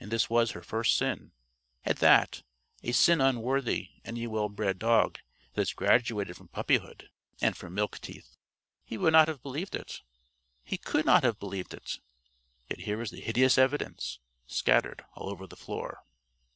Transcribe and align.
And 0.00 0.10
this 0.10 0.28
was 0.28 0.50
her 0.50 0.60
first 0.60 0.96
sin 0.96 1.30
at 1.84 1.98
that, 1.98 2.42
a 2.82 2.90
sin 2.90 3.20
unworthy 3.20 3.90
any 4.04 4.26
well 4.26 4.48
bred 4.48 4.80
dog 4.80 5.20
that 5.54 5.60
has 5.60 5.72
graduated 5.72 6.36
from 6.36 6.48
puppyhood 6.48 7.10
and 7.40 7.56
from 7.56 7.72
milk 7.72 8.00
teeth. 8.00 8.36
He 8.82 8.98
would 8.98 9.12
not 9.12 9.28
have 9.28 9.40
believed 9.40 9.76
it. 9.76 10.02
He 10.64 10.78
could 10.78 11.06
not 11.06 11.22
have 11.22 11.38
believed 11.38 11.74
it. 11.74 12.00
Yet 12.68 12.80
here 12.80 12.98
was 12.98 13.12
the 13.12 13.20
hideous 13.20 13.56
evidence, 13.56 14.18
scattered 14.48 15.04
all 15.14 15.30
over 15.30 15.46
the 15.46 15.54
floor. 15.54 16.02